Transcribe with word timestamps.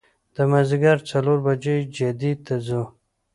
د 0.35 0.37
مازدیګر 0.51 0.97
څلور 1.09 1.37
بجې 1.45 1.75
جدې 1.95 2.33
ته 2.45 2.55
ځو. 2.67 2.83